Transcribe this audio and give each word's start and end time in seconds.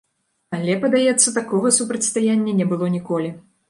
Але, 0.57 0.77
падаецца, 0.85 1.35
такога 1.37 1.75
супрацьстаяння 1.79 2.61
не 2.65 2.71
было 2.75 2.95
ніколі. 3.01 3.29